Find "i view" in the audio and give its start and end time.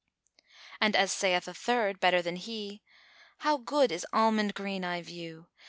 4.83-5.45